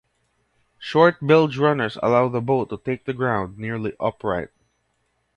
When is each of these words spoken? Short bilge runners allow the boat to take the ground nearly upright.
Short 0.79 1.17
bilge 1.27 1.59
runners 1.59 1.95
allow 2.01 2.27
the 2.27 2.41
boat 2.41 2.69
to 2.71 2.77
take 2.79 3.05
the 3.05 3.13
ground 3.13 3.59
nearly 3.59 3.93
upright. 3.99 4.49